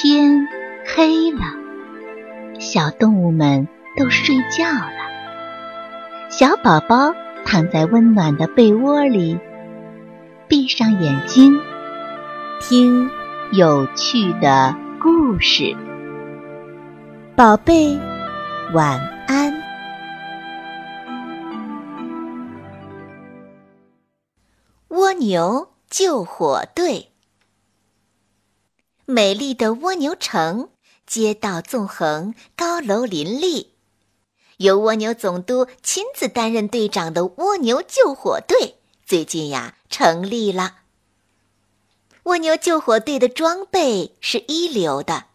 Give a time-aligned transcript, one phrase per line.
[0.00, 0.46] 天
[0.86, 1.40] 黑了，
[2.60, 3.66] 小动物们
[3.96, 4.92] 都睡觉了。
[6.30, 7.12] 小宝宝
[7.44, 9.40] 躺在温暖的被窝里，
[10.46, 11.60] 闭上眼睛，
[12.60, 13.10] 听
[13.50, 14.72] 有趣的
[15.02, 15.76] 故事。
[17.34, 17.98] 宝贝，
[18.72, 19.52] 晚安。
[24.90, 27.08] 蜗牛救火队。
[29.10, 30.68] 美丽的蜗牛城，
[31.06, 33.72] 街道纵横，高楼林立。
[34.58, 38.76] 由蜗牛总督亲自担任队长的蜗牛救火队，
[39.06, 40.80] 最近呀成立了。
[42.24, 45.28] 蜗牛救火队的装备是一流的，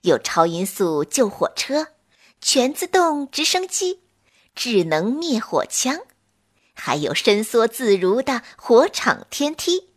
[0.00, 1.88] 有超音速救火车、
[2.40, 4.00] 全自动直升机、
[4.54, 6.00] 智能灭火枪，
[6.72, 9.90] 还有伸缩自如的火场天梯。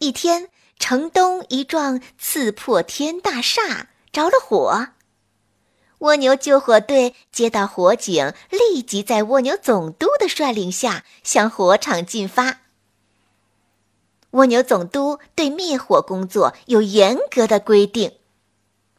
[0.00, 0.50] 一天。
[0.80, 4.88] 城东一幢刺破天大厦着了火，
[5.98, 12.62] 蜗牛救火队接到火警，立即在蜗牛总督的率领下向火场进发。
[14.30, 18.14] 蜗牛总督对灭火工作有严格的规定，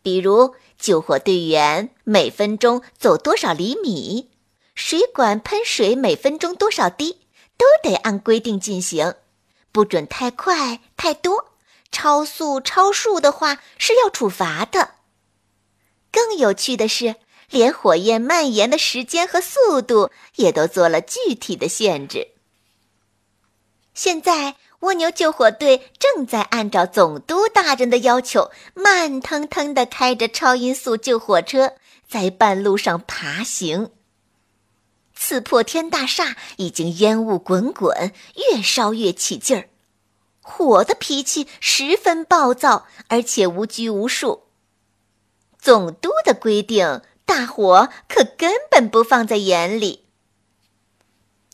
[0.04, 4.30] 比如救火队员每分钟走多少厘米，
[4.76, 7.22] 水管喷水每分钟多少滴，
[7.58, 9.16] 都得按规定进行，
[9.72, 11.51] 不准太快太多。
[11.92, 14.96] 超速、超速的话是要处罚的。
[16.12, 17.16] 更有趣的是，
[17.50, 22.30] 连火焰蔓延的时间和速度也都做了具体的限制。
[23.94, 31.74] 现在，蜗牛救火队正在按照总督大人的要求，慢腾腾地开着超音速救火车
[32.08, 33.92] 在半路上爬行。
[35.14, 39.70] 刺破天大厦已经烟雾滚滚，越烧越起劲儿。
[40.42, 44.48] 火的脾气十分暴躁，而且无拘无束。
[45.60, 50.08] 总督的规定，大伙可根本不放在眼里。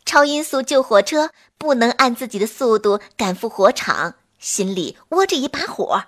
[0.05, 6.05] 超音速救火车不能按自己的速度赶赴火场，心里窝着一把火。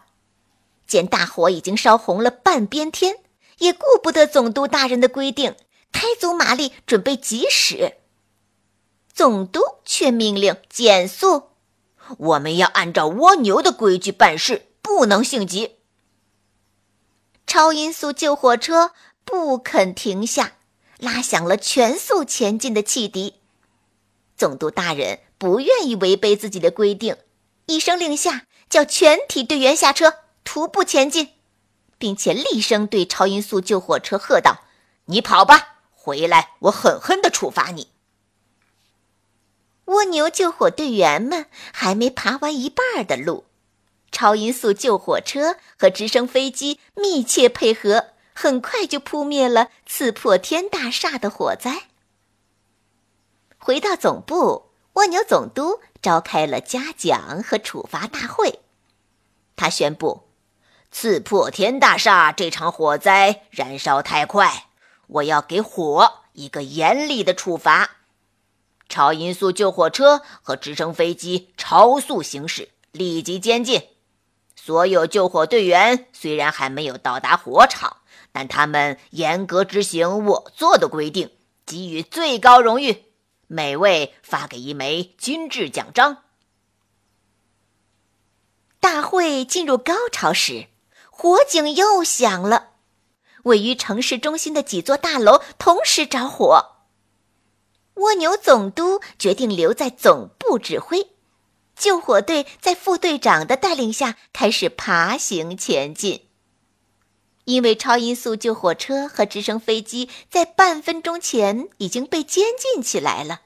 [0.88, 3.18] 见大火已经烧红了半边天，
[3.58, 5.56] 也顾不得总督大人的规定，
[5.92, 7.98] 开足马力准备急驶。
[9.14, 11.49] 总督却命令减速。
[12.18, 15.78] 我们要按照蜗牛的规矩办事，不能性急。
[17.46, 18.92] 超音速救火车
[19.24, 20.54] 不肯停下，
[20.98, 23.36] 拉响了全速前进的汽笛。
[24.38, 27.18] 总督大人不愿意违背自己的规定，
[27.66, 31.30] 一声令下，叫全体队员下车，徒步前进，
[31.98, 34.64] 并且厉声对超音速救火车喝道
[35.06, 37.90] ：“你跑吧，回来我狠狠地处罚你。”
[39.90, 43.46] 蜗牛救火队员们还没爬完一半的路，
[44.12, 51.88] 超音速救火车和直升飞机密切配合，很快就扑灭了刺破天大厦的火灾。
[53.58, 58.60] 回到总部，蜗牛总督召开了嘉奖和处罚大会。
[59.56, 60.30] 他宣布，
[60.92, 64.68] 刺破天大厦这场火灾燃烧太快，
[65.08, 67.96] 我要给火一个严厉的处罚。
[68.90, 73.84] 超音速救火车和直升飞机超速行驶，立即监禁。
[74.56, 77.98] 所有救火队员虽然还没有到达火场，
[78.32, 81.32] 但他们严格执行我做的规定，
[81.66, 83.06] 给予最高荣誉，
[83.48, 86.24] 每位发给一枚金质奖章。
[88.80, 90.68] 大会进入高潮时，
[91.10, 92.70] 火警又响了，
[93.44, 96.79] 位于城市中心的几座大楼同时着火。
[98.00, 101.08] 蜗牛总督决定留在总部指挥，
[101.76, 106.26] 救火队在副队长的带领下开始爬行前进。
[107.44, 113.42] 因为超音速救火车和直升飞机在半分钟前已经被监禁起来了。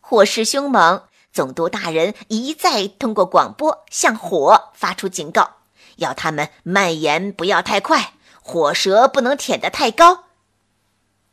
[0.00, 5.56] 火势凶猛，总督大人一再通过广播向火发出警告，
[5.96, 10.27] 要他们蔓延不要太快，火舌不能舔得太高。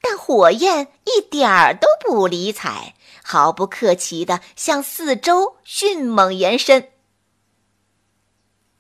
[0.08, 2.94] 但火焰一点儿都不理睬，
[3.24, 6.92] 毫不客气地向四周迅猛延伸。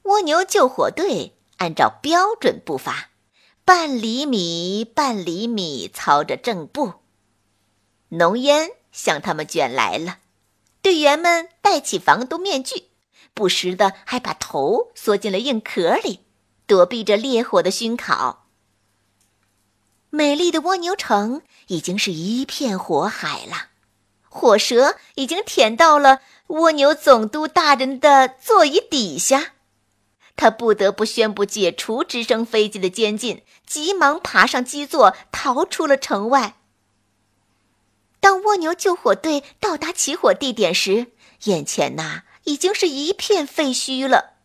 [0.03, 3.09] 蜗牛救火队按照标准步伐，
[3.65, 6.93] 半厘米半厘米操着正步。
[8.09, 10.19] 浓烟向他们卷来了，
[10.83, 12.89] 队员们戴起防毒面具，
[13.33, 16.19] 不时的还把头缩进了硬壳里，
[16.67, 18.44] 躲避着烈火的熏烤。
[20.15, 23.67] 美丽的蜗牛城已经是一片火海了，
[24.29, 29.55] 火舌已经舔到了蜗牛总督大人的座椅底下，
[30.37, 36.55] 他不得不宣布解除直升飞机的监禁，急忙爬上基座，逃出了城外。
[38.21, 41.07] 当蜗牛救火队到达起火地点时，
[41.43, 44.35] 眼前呐已经是一片废墟了。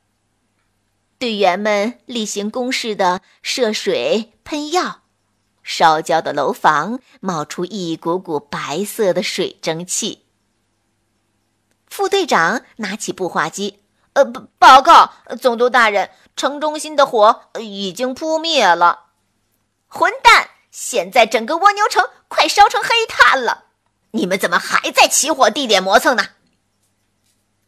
[1.21, 5.00] 队员们例行公事的射水、喷药，
[5.71, 10.27] 烧焦的楼房冒出一股股白色的水蒸气。
[11.87, 13.79] 副队长拿起步话机。
[14.15, 14.25] 呃，
[14.59, 19.11] 报告总督大人，城中心的火已经扑灭了。
[19.87, 20.51] 混蛋！
[20.73, 23.67] 现在整个蜗牛城快烧成黑炭了，
[24.11, 26.31] 你们怎么还在起火地点磨蹭呢？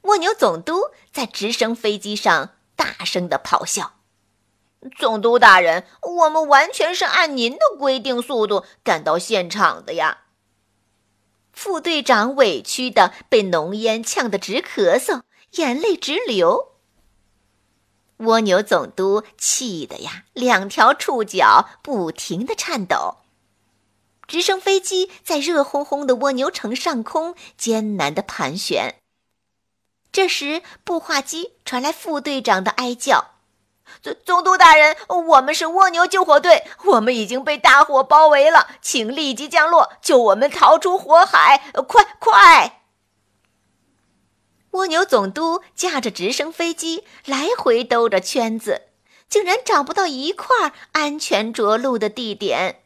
[0.02, 3.92] 蜗牛总督在直升飞机上大声的咆哮
[4.98, 10.18] ：“总督大人，我们完全是按您的规定速度赶到现场的呀！”
[11.52, 15.22] 副队长委屈的被浓烟呛得直咳嗽。
[15.52, 16.72] 眼泪直流。
[18.18, 23.18] 蜗牛总督气得呀，两条触角不停的颤抖。
[24.26, 28.94] 直升飞机在热烘烘的蜗牛城上空艰难的盘旋。
[30.10, 33.31] 这时，步话机传来副队长的哀叫
[34.00, 41.70] ：“总总督大人，我们是蜗牛救火队，我们已经被大火包围了，请立即降落，救我们逃出火海！
[41.86, 42.80] 快快！”
[44.72, 48.82] 蜗牛总督驾着直升飞机来回兜着圈子，
[49.28, 52.78] 竟然找不到一块安全着陆的地点。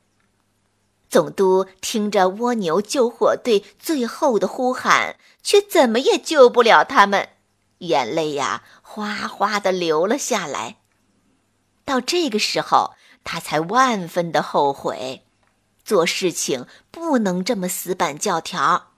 [1.09, 7.29] 总督听着蜗牛救火队最后的呼喊，却怎么也救不了他们，
[7.79, 10.79] 眼泪呀哗哗的流了下来。
[11.87, 12.91] 到这个时候，
[13.23, 15.23] 他才万分的后悔，
[15.85, 18.89] 做事情不能这么死板教条。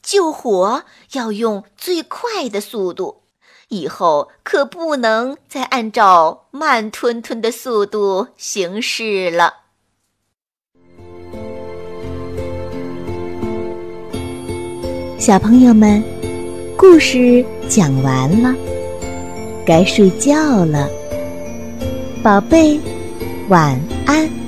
[0.00, 3.24] 救火要用最快的速度，
[3.68, 9.54] 以后可不能再按照慢吞吞的速度行事了。
[15.18, 16.02] 小朋友们，
[16.78, 18.54] 故事讲完了，
[19.66, 20.88] 该睡觉了，
[22.22, 22.78] 宝贝，
[23.48, 24.39] 晚安。